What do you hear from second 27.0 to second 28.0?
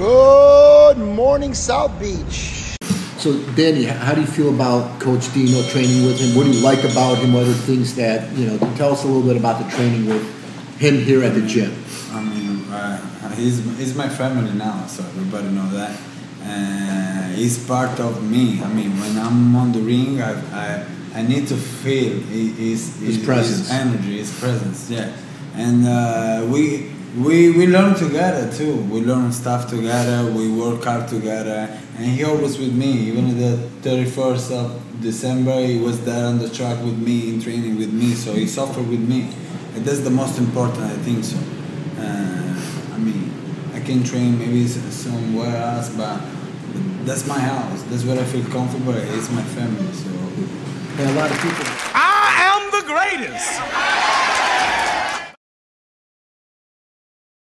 we, we learn